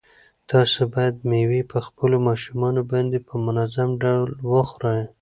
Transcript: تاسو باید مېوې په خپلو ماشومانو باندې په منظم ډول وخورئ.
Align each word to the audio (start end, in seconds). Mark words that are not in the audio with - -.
تاسو 0.51 0.79
باید 0.93 1.15
مېوې 1.29 1.61
په 1.71 1.77
خپلو 1.87 2.17
ماشومانو 2.27 2.81
باندې 2.91 3.17
په 3.27 3.33
منظم 3.45 3.89
ډول 4.03 4.29
وخورئ. 4.53 5.01